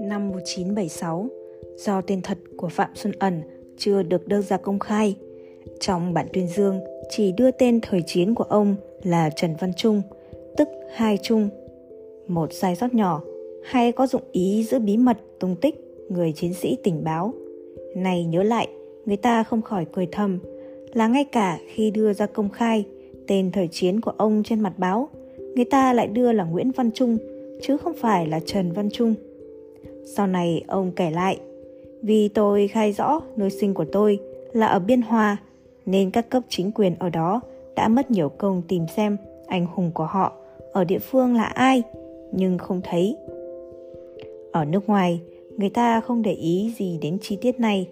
[0.00, 1.26] Năm 1976,
[1.76, 3.42] do tên thật của Phạm Xuân Ẩn
[3.76, 5.16] chưa được đưa ra công khai,
[5.80, 6.80] trong bản tuyên dương
[7.10, 10.02] chỉ đưa tên thời chiến của ông là Trần Văn Trung,
[10.56, 11.48] tức Hai Trung.
[12.28, 13.22] Một sai sót nhỏ
[13.64, 15.74] hay có dụng ý giữ bí mật tung tích
[16.08, 17.34] người chiến sĩ tình báo.
[17.96, 18.68] Này nhớ lại,
[19.06, 20.38] người ta không khỏi cười thầm
[20.92, 22.84] là ngay cả khi đưa ra công khai
[23.26, 25.08] tên thời chiến của ông trên mặt báo,
[25.54, 27.18] người ta lại đưa là Nguyễn Văn Trung
[27.62, 29.14] chứ không phải là Trần Văn Trung.
[30.04, 31.38] Sau này ông kể lại,
[32.02, 34.18] vì tôi khai rõ nơi sinh của tôi
[34.52, 35.36] là ở Biên Hòa,
[35.86, 37.40] nên các cấp chính quyền ở đó
[37.76, 40.32] đã mất nhiều công tìm xem anh hùng của họ
[40.72, 41.82] ở địa phương là ai,
[42.32, 43.16] nhưng không thấy.
[44.52, 45.20] Ở nước ngoài,
[45.56, 47.88] người ta không để ý gì đến chi tiết này.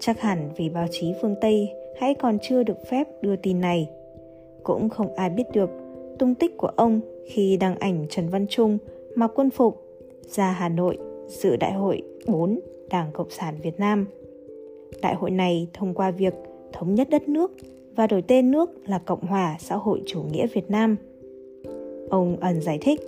[0.00, 1.68] Chắc hẳn vì báo chí phương Tây
[2.00, 3.88] hãy còn chưa được phép đưa tin này.
[4.62, 5.70] Cũng không ai biết được
[6.18, 8.78] tung tích của ông khi đăng ảnh Trần Văn Trung
[9.14, 9.82] mặc quân phục
[10.26, 12.60] ra Hà Nội dự đại hội 4
[12.90, 14.06] Đảng Cộng sản Việt Nam.
[15.02, 16.34] Đại hội này thông qua việc
[16.72, 17.52] thống nhất đất nước
[17.96, 20.96] và đổi tên nước là Cộng hòa xã hội chủ nghĩa Việt Nam.
[22.10, 23.00] Ông ẩn giải thích,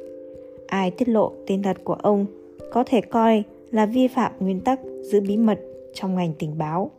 [0.66, 2.26] ai tiết lộ tên thật của ông
[2.72, 5.60] có thể coi là vi phạm nguyên tắc giữ bí mật
[5.94, 6.90] trong ngành tình báo.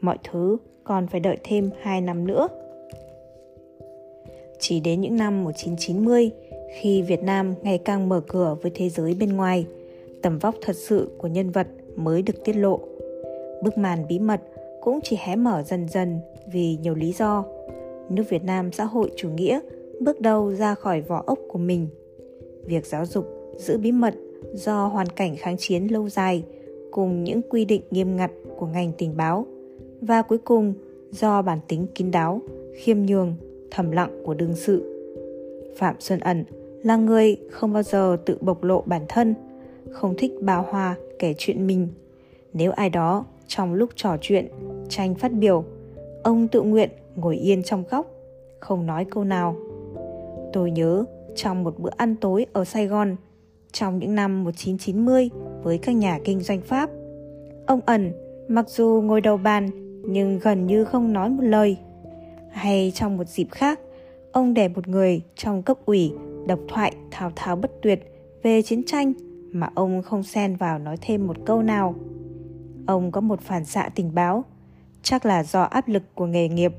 [0.00, 2.48] Mọi thứ còn phải đợi thêm 2 năm nữa.
[4.64, 6.30] Chỉ đến những năm 1990,
[6.74, 9.66] khi Việt Nam ngày càng mở cửa với thế giới bên ngoài,
[10.22, 12.80] tầm vóc thật sự của nhân vật mới được tiết lộ.
[13.62, 14.40] Bức màn bí mật
[14.80, 16.20] cũng chỉ hé mở dần dần
[16.52, 17.44] vì nhiều lý do.
[18.08, 19.60] Nước Việt Nam xã hội chủ nghĩa
[20.00, 21.88] bước đầu ra khỏi vỏ ốc của mình.
[22.66, 24.14] Việc giáo dục giữ bí mật
[24.52, 26.44] do hoàn cảnh kháng chiến lâu dài
[26.90, 29.46] cùng những quy định nghiêm ngặt của ngành tình báo
[30.00, 30.74] và cuối cùng
[31.10, 32.40] do bản tính kín đáo,
[32.74, 33.34] khiêm nhường,
[33.74, 34.88] thầm lặng của đương sự.
[35.76, 36.44] Phạm Xuân Ẩn
[36.82, 39.34] là người không bao giờ tự bộc lộ bản thân,
[39.90, 41.88] không thích bao hoa kể chuyện mình.
[42.52, 44.48] Nếu ai đó trong lúc trò chuyện,
[44.88, 45.64] tranh phát biểu,
[46.22, 48.06] ông tự nguyện ngồi yên trong góc,
[48.60, 49.56] không nói câu nào.
[50.52, 53.16] Tôi nhớ trong một bữa ăn tối ở Sài Gòn,
[53.72, 55.30] trong những năm 1990
[55.62, 56.90] với các nhà kinh doanh Pháp.
[57.66, 58.12] Ông ẩn,
[58.48, 59.70] mặc dù ngồi đầu bàn
[60.08, 61.76] nhưng gần như không nói một lời.
[62.52, 63.80] Hay trong một dịp khác,
[64.32, 66.12] ông để một người trong cấp ủy
[66.46, 68.00] độc thoại thao thao bất tuyệt
[68.42, 69.12] về chiến tranh
[69.52, 71.94] mà ông không xen vào nói thêm một câu nào.
[72.86, 74.44] Ông có một phản xạ tình báo,
[75.02, 76.72] chắc là do áp lực của nghề nghiệp.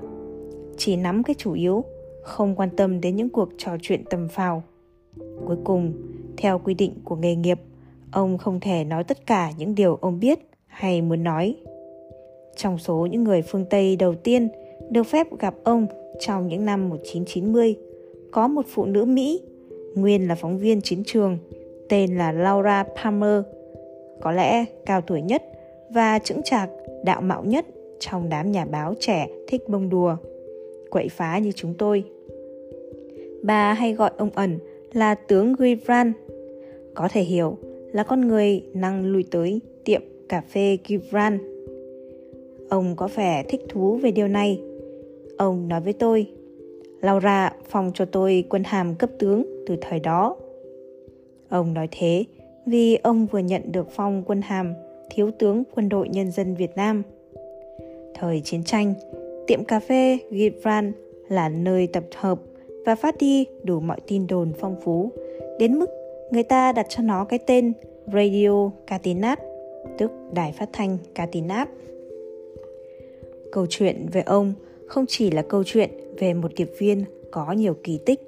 [0.78, 1.84] Chỉ nắm cái chủ yếu,
[2.24, 4.64] không quan tâm đến những cuộc trò chuyện tầm phào.
[5.46, 5.94] Cuối cùng,
[6.38, 7.60] theo quy định của nghề nghiệp,
[8.12, 11.56] ông không thể nói tất cả những điều ông biết hay muốn nói.
[12.56, 14.50] Trong số những người phương Tây đầu tiên
[14.94, 15.88] được phép gặp ông
[16.20, 17.76] trong những năm 1990,
[18.32, 19.42] có một phụ nữ Mỹ,
[19.96, 21.38] nguyên là phóng viên chiến trường,
[21.90, 23.42] tên là Laura Palmer,
[24.22, 25.44] có lẽ cao tuổi nhất
[25.90, 26.70] và chững chạc,
[27.06, 27.66] đạo mạo nhất
[28.00, 30.16] trong đám nhà báo trẻ thích bông đùa,
[30.90, 32.04] quậy phá như chúng tôi.
[33.44, 34.60] Bà hay gọi ông ẩn
[34.94, 36.14] là tướng Givran.
[36.94, 37.58] Có thể hiểu
[37.92, 41.40] là con người năng lui tới tiệm cà phê Givran.
[42.70, 44.62] Ông có vẻ thích thú về điều này.
[45.38, 46.28] Ông nói với tôi,
[47.02, 50.36] Laura phòng cho tôi quân hàm cấp tướng từ thời đó.
[51.50, 52.26] Ông nói thế
[52.66, 54.74] vì ông vừa nhận được phong quân hàm
[55.10, 57.04] thiếu tướng quân đội nhân dân Việt Nam.
[58.14, 58.94] Thời chiến tranh,
[59.48, 60.92] tiệm cà phê Givran
[61.30, 62.40] là nơi tập hợp
[62.86, 65.12] và phát đi đủ mọi tin đồn phong phú,
[65.60, 65.90] đến mức
[66.32, 67.74] người ta đặt cho nó cái tên
[68.14, 69.40] Radio Catinat,
[69.98, 71.70] tức đài phát thanh Catinat.
[73.52, 74.54] Câu chuyện về ông
[74.94, 75.90] không chỉ là câu chuyện
[76.20, 78.20] về một điệp viên có nhiều kỳ tích.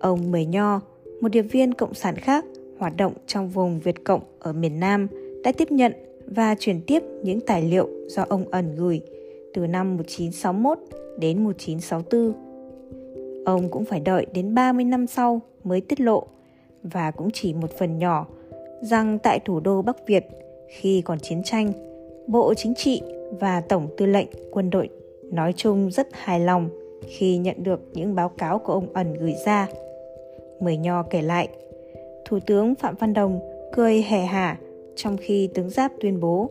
[0.00, 0.80] Ông Mười Nho,
[1.20, 2.44] một điệp viên cộng sản khác
[2.78, 5.06] hoạt động trong vùng Việt Cộng ở miền Nam,
[5.44, 5.92] đã tiếp nhận
[6.26, 9.00] và chuyển tiếp những tài liệu do ông ẩn gửi
[9.54, 10.78] từ năm 1961
[11.18, 12.32] đến 1964
[13.44, 16.26] Ông cũng phải đợi đến 30 năm sau mới tiết lộ
[16.82, 18.26] và cũng chỉ một phần nhỏ
[18.82, 20.26] rằng tại thủ đô Bắc Việt
[20.68, 21.72] khi còn chiến tranh,
[22.26, 23.02] Bộ Chính trị
[23.40, 24.88] và Tổng Tư lệnh Quân đội
[25.32, 26.68] nói chung rất hài lòng
[27.06, 29.68] khi nhận được những báo cáo của ông ẩn gửi ra.
[30.60, 31.48] Mười Nho kể lại,
[32.24, 33.40] Thủ tướng Phạm Văn Đồng
[33.72, 34.58] cười hề hả
[34.96, 36.50] trong khi tướng Giáp tuyên bố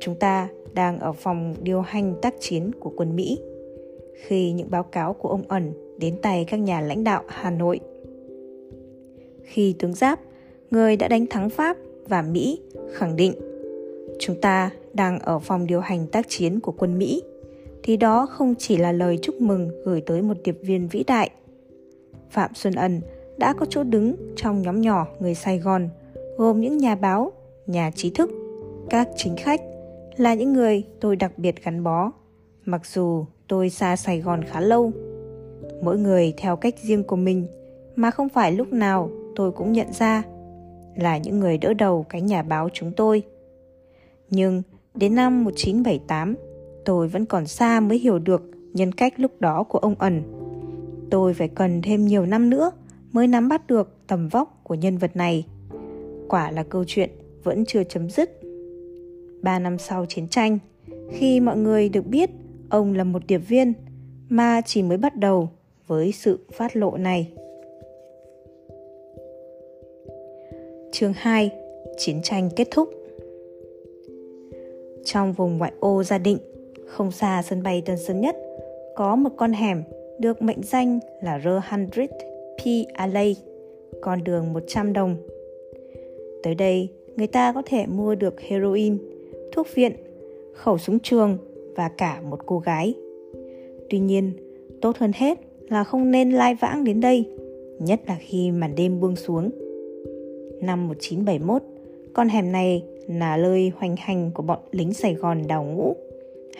[0.00, 3.38] chúng ta đang ở phòng điều hành tác chiến của quân Mỹ.
[4.14, 7.80] Khi những báo cáo của ông ẩn đến tay các nhà lãnh đạo Hà Nội.
[9.42, 10.20] Khi tướng Giáp,
[10.70, 11.76] người đã đánh thắng Pháp
[12.08, 12.60] và Mỹ,
[12.92, 13.32] khẳng định
[14.18, 17.22] chúng ta đang ở phòng điều hành tác chiến của quân Mỹ,
[17.82, 21.30] thì đó không chỉ là lời chúc mừng gửi tới một điệp viên vĩ đại.
[22.30, 23.00] Phạm Xuân Ân
[23.38, 25.88] đã có chỗ đứng trong nhóm nhỏ người Sài Gòn,
[26.36, 27.32] gồm những nhà báo,
[27.66, 28.30] nhà trí thức,
[28.90, 29.60] các chính khách,
[30.16, 32.12] là những người tôi đặc biệt gắn bó,
[32.64, 34.92] mặc dù tôi xa Sài Gòn khá lâu.
[35.82, 37.46] Mỗi người theo cách riêng của mình,
[37.96, 40.22] mà không phải lúc nào tôi cũng nhận ra
[40.96, 43.22] là những người đỡ đầu cái nhà báo chúng tôi.
[44.30, 44.62] Nhưng
[44.94, 46.34] đến năm 1978,
[46.90, 48.42] tôi vẫn còn xa mới hiểu được
[48.72, 50.22] nhân cách lúc đó của ông ẩn.
[51.10, 52.70] Tôi phải cần thêm nhiều năm nữa
[53.12, 55.46] mới nắm bắt được tầm vóc của nhân vật này.
[56.28, 57.10] Quả là câu chuyện
[57.42, 58.40] vẫn chưa chấm dứt.
[59.42, 60.58] Ba năm sau chiến tranh,
[61.10, 62.30] khi mọi người được biết
[62.70, 63.72] ông là một điệp viên
[64.28, 65.50] mà chỉ mới bắt đầu
[65.86, 67.32] với sự phát lộ này.
[70.92, 71.50] Chương 2
[71.98, 72.88] Chiến tranh kết thúc
[75.04, 76.38] Trong vùng ngoại ô gia định,
[76.90, 78.36] không xa sân bay Tân Sơn Nhất,
[78.94, 79.82] có một con hẻm
[80.18, 82.06] được mệnh danh là R100
[82.58, 82.92] P.
[82.92, 83.36] Alley,
[84.00, 85.16] con đường 100 đồng.
[86.42, 88.98] Tới đây, người ta có thể mua được heroin,
[89.52, 89.92] thuốc viện,
[90.54, 91.38] khẩu súng trường
[91.76, 92.94] và cả một cô gái.
[93.90, 94.32] Tuy nhiên,
[94.80, 95.38] tốt hơn hết
[95.68, 97.24] là không nên lai vãng đến đây,
[97.78, 99.50] nhất là khi màn đêm buông xuống.
[100.60, 101.62] Năm 1971,
[102.12, 105.96] con hẻm này là nơi hoành hành của bọn lính Sài Gòn đào ngũ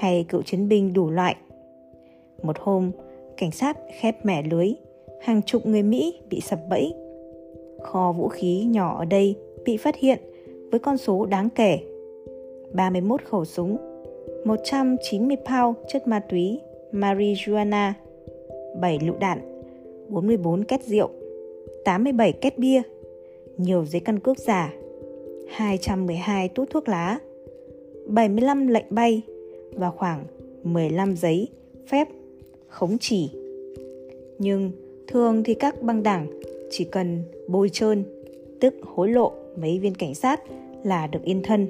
[0.00, 1.36] hay cựu chiến binh đủ loại.
[2.42, 2.90] Một hôm,
[3.36, 4.72] cảnh sát khép mẻ lưới,
[5.20, 6.94] hàng chục người Mỹ bị sập bẫy.
[7.82, 10.18] Kho vũ khí nhỏ ở đây bị phát hiện
[10.70, 11.78] với con số đáng kể.
[12.72, 13.76] 31 khẩu súng,
[14.44, 16.60] 190 pound chất ma túy
[16.92, 17.92] marijuana,
[18.80, 19.38] 7 lựu đạn,
[20.08, 21.08] 44 két rượu,
[21.84, 22.82] 87 két bia,
[23.56, 24.72] nhiều giấy căn cước giả,
[25.48, 27.18] 212 tút thuốc lá,
[28.06, 29.22] 75 lệnh bay
[29.72, 30.24] và khoảng
[30.62, 31.48] 15 giấy
[31.88, 32.08] phép
[32.68, 33.30] khống chỉ.
[34.38, 34.70] Nhưng
[35.06, 36.40] thường thì các băng đảng
[36.70, 38.04] chỉ cần bôi trơn,
[38.60, 40.40] tức hối lộ mấy viên cảnh sát
[40.84, 41.66] là được yên thân.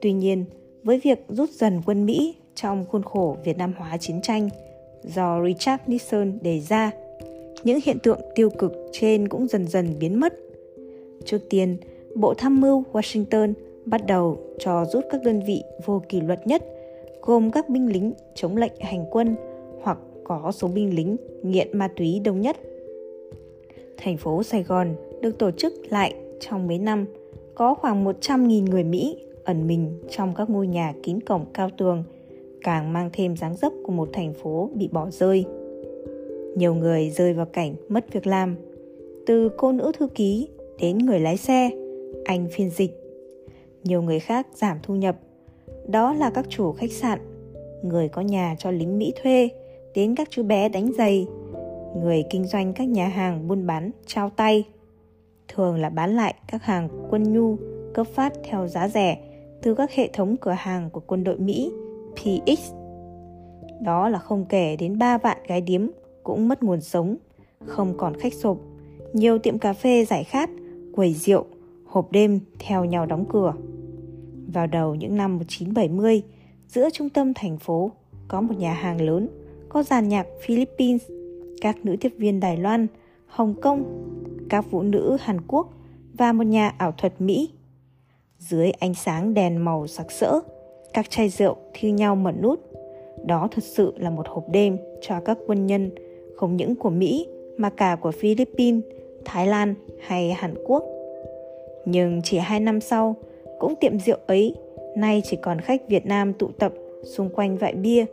[0.00, 0.44] Tuy nhiên,
[0.84, 4.48] với việc rút dần quân Mỹ trong khuôn khổ Việt Nam hóa chiến tranh
[5.02, 6.90] do Richard Nixon đề ra,
[7.64, 10.34] những hiện tượng tiêu cực trên cũng dần dần biến mất.
[11.24, 11.76] Trước tiên,
[12.14, 13.52] Bộ Tham mưu Washington
[13.86, 16.64] bắt đầu cho rút các đơn vị vô kỷ luật nhất,
[17.22, 19.36] gồm các binh lính chống lệnh hành quân
[19.82, 22.56] hoặc có số binh lính nghiện ma túy đông nhất.
[23.96, 27.06] Thành phố Sài Gòn được tổ chức lại trong mấy năm,
[27.54, 32.04] có khoảng 100.000 người Mỹ ẩn mình trong các ngôi nhà kín cổng cao tường,
[32.62, 35.44] càng mang thêm dáng dấp của một thành phố bị bỏ rơi.
[36.56, 38.56] Nhiều người rơi vào cảnh mất việc làm,
[39.26, 40.48] từ cô nữ thư ký
[40.80, 41.70] đến người lái xe,
[42.24, 42.90] anh phiên dịch.
[43.84, 45.16] Nhiều người khác giảm thu nhập,
[45.86, 47.18] đó là các chủ khách sạn,
[47.82, 49.48] người có nhà cho lính Mỹ thuê,
[49.94, 51.26] đến các chú bé đánh giày,
[51.96, 54.64] người kinh doanh các nhà hàng buôn bán trao tay.
[55.48, 57.56] Thường là bán lại các hàng quân nhu
[57.94, 59.18] cấp phát theo giá rẻ
[59.62, 61.72] từ các hệ thống cửa hàng của quân đội Mỹ
[62.14, 62.72] PX.
[63.80, 65.86] Đó là không kể đến ba vạn gái điếm
[66.22, 67.16] cũng mất nguồn sống,
[67.66, 68.58] không còn khách sộp,
[69.12, 70.50] nhiều tiệm cà phê giải khát,
[70.94, 71.44] quầy rượu,
[71.86, 73.54] hộp đêm theo nhau đóng cửa.
[74.52, 76.22] Vào đầu những năm 1970,
[76.68, 77.90] giữa trung tâm thành phố
[78.28, 79.28] có một nhà hàng lớn,
[79.68, 81.02] có dàn nhạc Philippines,
[81.60, 82.86] các nữ tiếp viên Đài Loan,
[83.26, 83.84] Hồng Kông,
[84.48, 85.68] các phụ nữ Hàn Quốc
[86.14, 87.50] và một nhà ảo thuật Mỹ
[88.38, 90.40] dưới ánh sáng đèn màu sặc sỡ,
[90.92, 92.60] các chai rượu thi nhau mở nút.
[93.26, 95.90] Đó thật sự là một hộp đêm cho các quân nhân,
[96.36, 98.84] không những của Mỹ mà cả của Philippines,
[99.24, 99.74] Thái Lan
[100.06, 100.84] hay Hàn Quốc.
[101.84, 103.16] Nhưng chỉ hai năm sau,
[103.62, 104.54] cũng tiệm rượu ấy
[104.96, 106.72] nay chỉ còn khách Việt Nam tụ tập
[107.04, 108.04] xung quanh vại bia,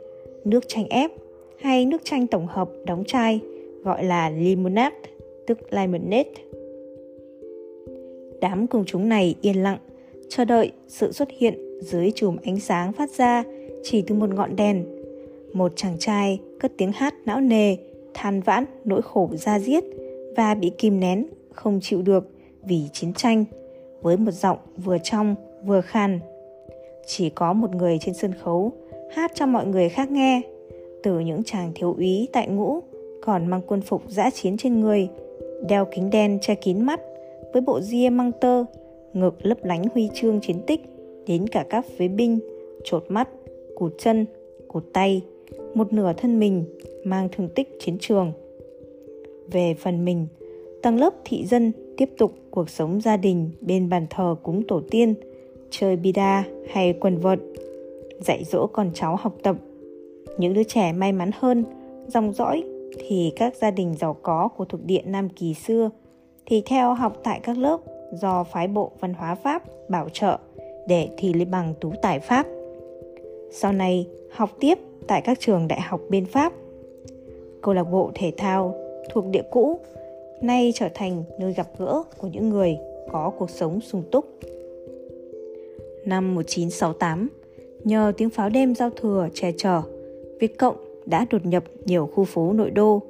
[0.46, 1.12] nước chanh ép
[1.60, 3.40] hay nước chanh tổng hợp đóng chai
[3.84, 4.96] gọi là limonade,
[5.48, 6.32] tức lemonade.
[8.42, 9.78] Đám công chúng này yên lặng
[10.30, 13.44] chờ đợi sự xuất hiện dưới chùm ánh sáng phát ra
[13.84, 14.86] chỉ từ một ngọn đèn.
[15.54, 17.76] Một chàng trai cất tiếng hát não nề,
[18.14, 19.84] than vãn nỗi khổ ra diết
[20.38, 22.30] và bị kìm nén, không chịu được
[22.64, 23.46] vì chiến tranh,
[24.02, 26.20] với một giọng vừa trong vừa khàn,
[27.06, 28.72] Chỉ có một người trên sân khấu
[29.12, 30.42] hát cho mọi người khác nghe,
[31.04, 32.80] từ những chàng thiếu úy tại ngũ
[33.22, 35.10] còn mang quân phục giã chiến trên người,
[35.70, 37.00] đeo kính đen che kín mắt
[37.54, 38.66] với bộ ria măng tơ
[39.14, 40.82] ngực lấp lánh huy chương chiến tích
[41.28, 42.40] đến cả các phế binh,
[42.84, 43.30] trột mắt,
[43.76, 44.26] cụt chân,
[44.68, 45.22] cụt tay,
[45.74, 46.64] một nửa thân mình
[47.04, 48.32] mang thương tích chiến trường.
[49.52, 50.28] Về phần mình,
[50.82, 54.82] tầng lớp thị dân tiếp tục cuộc sống gia đình bên bàn thờ cúng tổ
[54.92, 55.14] tiên,
[55.70, 57.40] chơi bida hay quần vợt,
[58.20, 59.56] dạy dỗ con cháu học tập.
[60.38, 61.64] Những đứa trẻ may mắn hơn,
[62.08, 62.64] dòng dõi
[63.00, 65.90] thì các gia đình giàu có của thuộc địa Nam Kỳ xưa
[66.46, 67.78] thì theo học tại các lớp
[68.14, 70.40] do phái bộ văn hóa Pháp bảo trợ
[70.88, 72.48] để thi lấy bằng tú tài Pháp.
[73.52, 76.54] Sau này học tiếp tại các trường đại học bên Pháp.
[77.62, 78.76] Câu lạc bộ thể thao
[79.14, 79.80] thuộc địa cũ
[80.42, 82.78] nay trở thành nơi gặp gỡ của những người
[83.12, 84.26] có cuộc sống sung túc.
[86.06, 87.30] Năm 1968,
[87.84, 89.82] nhờ tiếng pháo đêm giao thừa che chở,
[90.40, 93.02] Việt Cộng đã đột nhập nhiều khu phố nội đô.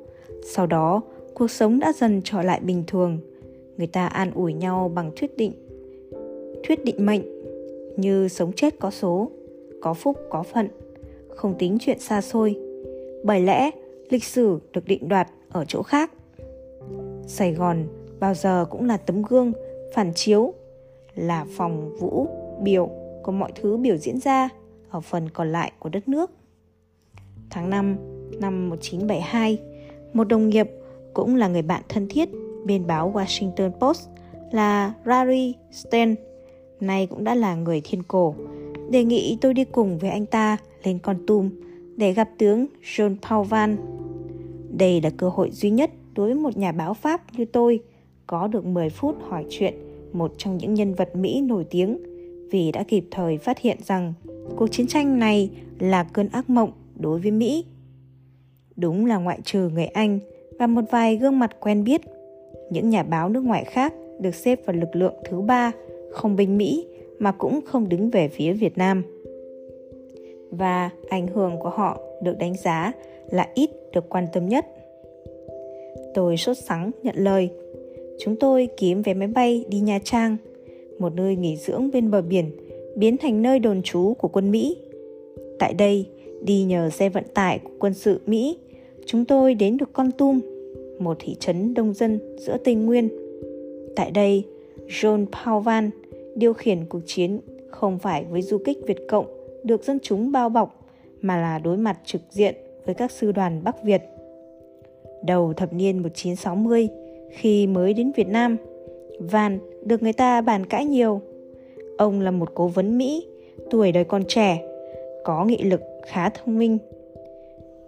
[0.46, 1.02] Sau đó,
[1.34, 3.20] cuộc sống đã dần trở lại bình thường.
[3.78, 5.54] Người ta an ủi nhau bằng thuyết định.
[6.64, 7.22] Thuyết định mệnh
[7.98, 9.32] như sống chết có số,
[9.82, 10.68] có phúc có phận,
[11.30, 12.56] không tính chuyện xa xôi.
[13.24, 13.72] Bởi lẽ,
[14.10, 16.12] lịch sử được định đoạt ở chỗ khác.
[17.30, 17.88] Sài Gòn
[18.20, 19.54] bao giờ cũng là tấm gương
[19.94, 20.54] phản chiếu,
[21.16, 22.28] là phòng vũ
[22.62, 22.90] biểu
[23.24, 24.50] của mọi thứ biểu diễn ra
[24.90, 26.32] ở phần còn lại của đất nước.
[27.50, 27.98] Tháng 5
[28.40, 29.58] năm 1972,
[30.14, 30.70] một đồng nghiệp
[31.14, 32.30] cũng là người bạn thân thiết
[32.66, 34.10] bên báo Washington Post
[34.52, 36.16] là Larry Stein,
[36.80, 38.36] nay cũng đã là người thiên cổ,
[38.90, 41.50] đề nghị tôi đi cùng với anh ta lên Con Tum
[41.98, 43.78] để gặp tướng John Paul Van.
[44.78, 47.80] Đây là cơ hội duy nhất đối với một nhà báo Pháp như tôi
[48.28, 49.74] có được 10 phút hỏi chuyện
[50.14, 51.98] một trong những nhân vật Mỹ nổi tiếng
[52.52, 54.14] vì đã kịp thời phát hiện rằng
[54.56, 55.50] cuộc chiến tranh này
[55.80, 57.66] là cơn ác mộng đối với Mỹ.
[58.76, 60.20] Đúng là ngoại trừ người Anh
[60.60, 62.02] và một vài gương mặt quen biết,
[62.70, 65.72] những nhà báo nước ngoài khác được xếp vào lực lượng thứ ba,
[66.12, 66.88] không binh Mỹ
[67.20, 69.04] mà cũng không đứng về phía Việt Nam.
[70.52, 72.92] Và ảnh hưởng của họ được đánh giá
[73.30, 74.66] là ít được quan tâm nhất.
[76.14, 77.50] Tôi sốt sắng nhận lời.
[78.20, 80.38] Chúng tôi kiếm vé máy bay đi Nha Trang,
[81.00, 82.52] một nơi nghỉ dưỡng bên bờ biển,
[82.96, 84.78] biến thành nơi đồn trú của quân Mỹ.
[85.60, 86.06] Tại đây,
[86.42, 88.58] đi nhờ xe vận tải của quân sự Mỹ,
[89.06, 90.40] chúng tôi đến được Con Tum,
[91.00, 93.10] một thị trấn đông dân giữa Tây Nguyên.
[93.96, 94.44] Tại đây,
[94.88, 95.90] John Paul Van
[96.36, 97.40] điều khiển cuộc chiến
[97.70, 99.26] không phải với du kích Việt Cộng
[99.64, 100.90] được dân chúng bao bọc,
[101.22, 104.02] mà là đối mặt trực diện với các sư đoàn Bắc Việt.
[105.24, 106.90] Đầu thập niên 1960,
[107.32, 108.58] khi mới đến Việt Nam,
[109.20, 111.22] Van được người ta bàn cãi nhiều.
[111.98, 113.28] Ông là một cố vấn Mỹ,
[113.70, 114.64] tuổi đời còn trẻ,
[115.24, 116.78] có nghị lực khá thông minh.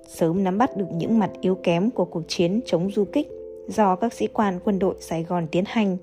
[0.08, 3.28] Sớm nắm bắt được những mặt yếu kém của cuộc chiến chống du kích
[3.68, 5.98] do các sĩ quan quân đội Sài Gòn tiến hành.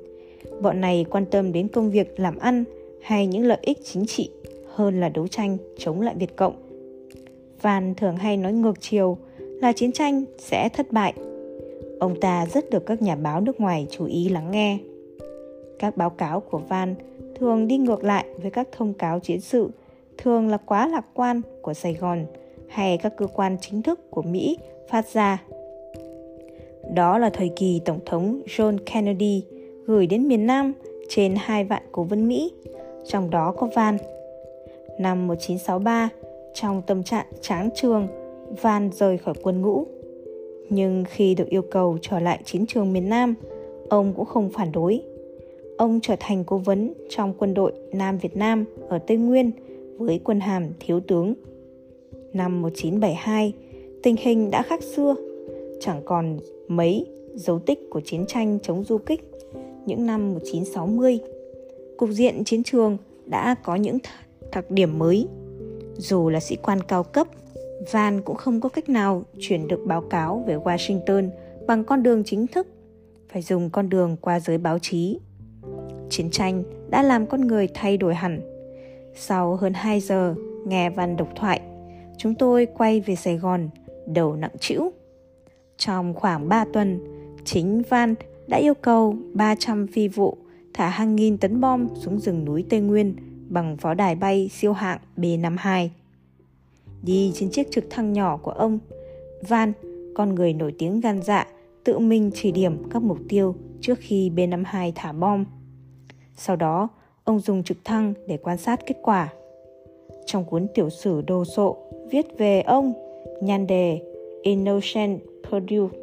[0.61, 2.64] Bọn này quan tâm đến công việc làm ăn
[3.02, 4.30] hay những lợi ích chính trị
[4.75, 6.54] hơn là đấu tranh chống lại Việt Cộng.
[7.62, 9.18] Van thường hay nói ngược chiều
[9.60, 11.14] là chiến tranh sẽ thất bại.
[12.00, 14.78] Ông ta rất được các nhà báo nước ngoài chú ý lắng nghe.
[15.78, 16.94] Các báo cáo của Van
[17.38, 19.70] thường đi ngược lại với các thông cáo chiến sự,
[20.18, 22.26] thường là quá lạc quan của Sài Gòn
[22.68, 25.42] hay các cơ quan chính thức của Mỹ phát ra.
[26.94, 29.42] Đó là thời kỳ Tổng thống John Kennedy
[29.86, 30.72] gửi đến miền Nam
[31.08, 32.52] trên hai vạn cố vấn Mỹ,
[33.06, 33.98] trong đó có Van.
[34.98, 36.08] Năm 1963,
[36.54, 38.08] trong tâm trạng tráng trường,
[38.62, 39.86] Van rời khỏi quân ngũ.
[40.70, 43.34] Nhưng khi được yêu cầu trở lại chiến trường miền Nam,
[43.88, 45.02] ông cũng không phản đối.
[45.78, 49.50] Ông trở thành cố vấn trong quân đội Nam Việt Nam ở Tây Nguyên
[49.98, 51.34] với quân hàm thiếu tướng.
[52.32, 53.52] Năm 1972,
[54.02, 55.14] tình hình đã khác xưa,
[55.80, 56.38] chẳng còn
[56.68, 59.30] mấy dấu tích của chiến tranh chống du kích
[59.86, 61.18] những năm 1960.
[61.96, 63.98] Cục diện chiến trường đã có những
[64.52, 65.28] đặc điểm mới.
[65.96, 67.26] Dù là sĩ quan cao cấp,
[67.92, 71.30] Van cũng không có cách nào chuyển được báo cáo về Washington
[71.66, 72.66] bằng con đường chính thức,
[73.32, 75.18] phải dùng con đường qua giới báo chí.
[76.11, 78.40] Chiến tranh đã làm con người thay đổi hẳn.
[79.14, 80.35] Sau hơn 2 giờ
[80.66, 81.61] nghe Van độc thoại,
[82.16, 83.68] chúng tôi quay về Sài Gòn,
[84.06, 84.92] đầu nặng trĩu.
[85.76, 87.00] Trong khoảng 3 tuần,
[87.44, 88.14] chính Van
[88.47, 90.38] đã yêu cầu 300 phi vụ
[90.75, 93.16] thả hàng nghìn tấn bom xuống rừng núi Tây Nguyên
[93.49, 95.88] bằng pháo đài bay siêu hạng B-52.
[97.02, 98.78] Đi trên chiếc trực thăng nhỏ của ông,
[99.48, 99.72] Van,
[100.14, 101.46] con người nổi tiếng gan dạ,
[101.84, 105.44] tự mình chỉ điểm các mục tiêu trước khi B-52 thả bom.
[106.36, 106.88] Sau đó,
[107.24, 109.32] ông dùng trực thăng để quan sát kết quả.
[110.26, 111.76] Trong cuốn tiểu sử đồ sộ
[112.10, 112.92] viết về ông,
[113.42, 114.00] nhan đề
[114.42, 115.98] Innocent Purdue,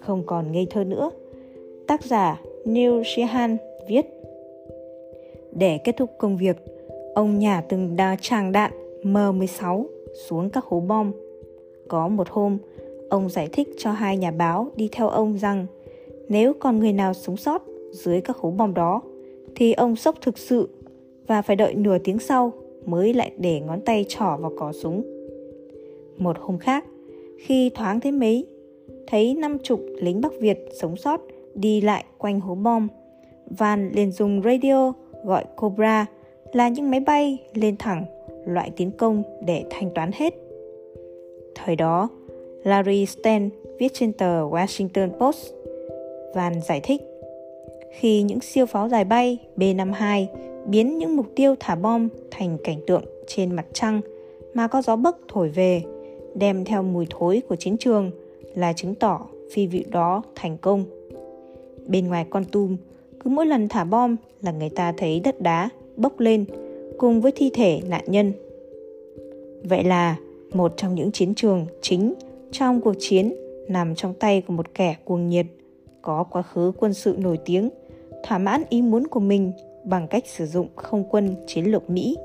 [0.00, 1.10] không còn ngây thơ nữa.
[1.86, 3.56] Tác giả Neil Sheehan
[3.88, 4.06] viết
[5.52, 6.56] Để kết thúc công việc,
[7.14, 8.70] ông nhả từng đa tràng đạn
[9.02, 9.86] M16
[10.28, 11.12] xuống các hố bom.
[11.88, 12.58] Có một hôm,
[13.10, 15.66] ông giải thích cho hai nhà báo đi theo ông rằng
[16.28, 19.02] nếu còn người nào sống sót dưới các hố bom đó
[19.54, 20.68] thì ông sốc thực sự
[21.26, 22.52] và phải đợi nửa tiếng sau
[22.84, 25.02] mới lại để ngón tay trỏ vào cò súng.
[26.18, 26.84] Một hôm khác,
[27.38, 28.46] khi thoáng thế mấy,
[29.06, 31.20] thấy năm chục lính Bắc Việt sống sót
[31.54, 32.88] đi lại quanh hố bom.
[33.58, 34.92] Van liền dùng radio
[35.24, 36.06] gọi Cobra
[36.52, 38.04] là những máy bay lên thẳng
[38.46, 40.34] loại tiến công để thanh toán hết.
[41.54, 42.08] Thời đó,
[42.64, 43.48] Larry Stan
[43.78, 45.52] viết trên tờ Washington Post.
[46.34, 47.02] Van giải thích,
[47.90, 50.26] khi những siêu pháo dài bay B-52
[50.66, 54.00] biến những mục tiêu thả bom thành cảnh tượng trên mặt trăng
[54.54, 55.82] mà có gió bấc thổi về,
[56.34, 58.10] đem theo mùi thối của chiến trường
[58.54, 60.84] là chứng tỏ phi vụ đó thành công.
[61.86, 62.76] Bên ngoài con tum,
[63.20, 66.44] cứ mỗi lần thả bom là người ta thấy đất đá bốc lên
[66.98, 68.32] cùng với thi thể nạn nhân.
[69.64, 70.16] Vậy là
[70.52, 72.14] một trong những chiến trường chính
[72.52, 73.34] trong cuộc chiến
[73.68, 75.46] nằm trong tay của một kẻ cuồng nhiệt,
[76.02, 77.68] có quá khứ quân sự nổi tiếng,
[78.24, 79.52] thỏa mãn ý muốn của mình
[79.84, 82.16] bằng cách sử dụng không quân chiến lược Mỹ.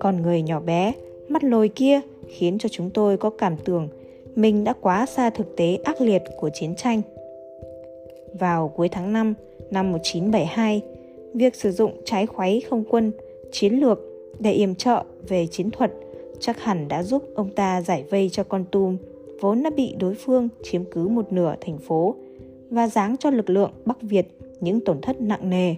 [0.00, 0.92] Con người nhỏ bé,
[1.28, 3.88] mắt lồi kia khiến cho chúng tôi có cảm tưởng
[4.34, 7.02] mình đã quá xa thực tế ác liệt của chiến tranh.
[8.32, 9.34] Vào cuối tháng 5
[9.70, 10.82] năm 1972,
[11.34, 13.12] việc sử dụng trái khuấy không quân
[13.52, 14.00] chiến lược
[14.38, 15.92] để yểm trợ về chiến thuật
[16.40, 18.96] chắc hẳn đã giúp ông ta giải vây cho con tum
[19.40, 22.14] vốn đã bị đối phương chiếm cứ một nửa thành phố
[22.70, 24.26] và giáng cho lực lượng Bắc Việt
[24.60, 25.74] những tổn thất nặng nề.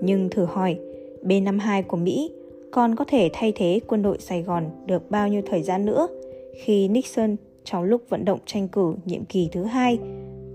[0.00, 0.78] Nhưng thử hỏi,
[1.22, 2.30] B-52 của Mỹ
[2.70, 6.08] còn có thể thay thế quân đội Sài Gòn được bao nhiêu thời gian nữa
[6.54, 9.98] khi Nixon trong lúc vận động tranh cử nhiệm kỳ thứ hai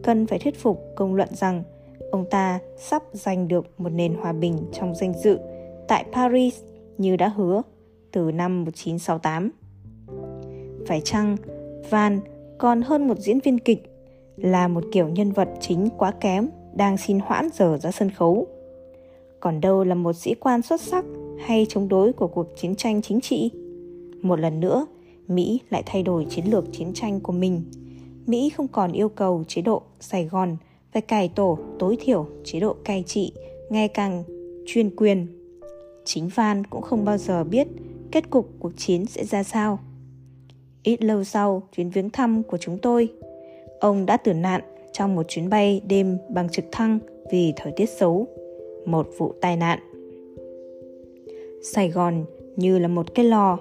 [0.03, 1.63] cần phải thuyết phục công luận rằng
[2.11, 5.37] ông ta sắp giành được một nền hòa bình trong danh dự
[5.89, 6.55] tại Paris
[6.97, 7.61] như đã hứa
[8.11, 9.51] từ năm 1968.
[10.87, 11.37] Phải chăng
[11.89, 12.19] Van
[12.57, 13.83] còn hơn một diễn viên kịch
[14.37, 18.47] là một kiểu nhân vật chính quá kém đang xin hoãn giờ ra sân khấu.
[19.39, 21.05] Còn đâu là một sĩ quan xuất sắc
[21.39, 23.51] hay chống đối của cuộc chiến tranh chính trị.
[24.21, 24.85] Một lần nữa,
[25.27, 27.63] Mỹ lại thay đổi chiến lược chiến tranh của mình.
[28.27, 30.57] Mỹ không còn yêu cầu chế độ Sài Gòn
[30.91, 33.33] phải cải tổ tối thiểu chế độ cai trị
[33.69, 34.23] ngày càng
[34.65, 35.38] chuyên quyền.
[36.11, 37.67] Chính Van cũng không bao giờ biết
[38.11, 39.79] kết cục cuộc chiến sẽ ra sao.
[40.83, 43.09] Ít lâu sau chuyến viếng thăm của chúng tôi,
[43.79, 46.99] ông đã tử nạn trong một chuyến bay đêm bằng trực thăng
[47.31, 48.27] vì thời tiết xấu,
[48.85, 49.79] một vụ tai nạn.
[51.63, 53.57] Sài Gòn như là một cái lò.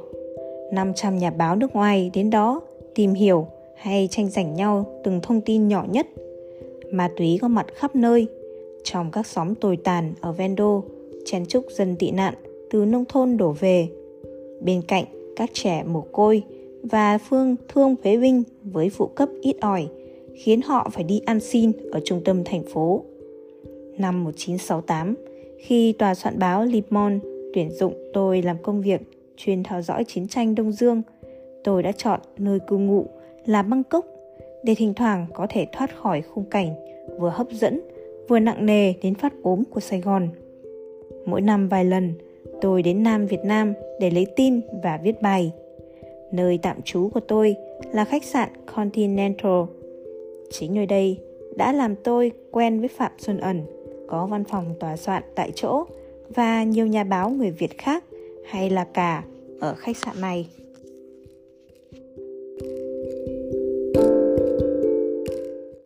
[0.73, 2.61] 500 nhà báo nước ngoài đến đó
[2.95, 6.07] tìm hiểu hay tranh giành nhau từng thông tin nhỏ nhất.
[6.93, 8.27] Ma túy có mặt khắp nơi,
[8.85, 10.83] trong các xóm tồi tàn ở Vendo,
[11.25, 12.35] chen chúc dân tị nạn
[12.71, 13.89] từ nông thôn đổ về.
[14.61, 15.05] Bên cạnh
[15.37, 16.43] các trẻ mồ côi
[16.83, 19.89] và phương thương phế binh với phụ cấp ít ỏi,
[20.35, 23.05] khiến họ phải đi ăn xin ở trung tâm thành phố.
[23.99, 25.15] Năm 1968,
[25.59, 27.19] khi tòa soạn báo Le Monde
[27.55, 29.01] tuyển dụng tôi làm công việc
[29.37, 31.03] chuyên theo dõi chiến tranh Đông Dương,
[31.65, 33.07] tôi đã chọn nơi cư ngụ
[33.47, 34.07] là Bangkok
[34.63, 36.75] để thỉnh thoảng có thể thoát khỏi khung cảnh
[37.19, 37.81] vừa hấp dẫn
[38.29, 40.29] vừa nặng nề đến phát ốm của Sài Gòn.
[41.31, 42.15] Mỗi năm vài lần,
[42.61, 45.53] tôi đến Nam Việt Nam để lấy tin và viết bài.
[46.33, 47.57] Nơi tạm trú của tôi
[47.93, 49.63] là khách sạn Continental.
[50.51, 51.19] Chính nơi đây
[51.57, 53.63] đã làm tôi quen với Phạm Xuân Ẩn,
[54.09, 55.85] có văn phòng tòa soạn tại chỗ
[56.29, 58.05] và nhiều nhà báo người Việt khác
[58.51, 59.25] hay là cả
[59.61, 60.49] ở khách sạn này.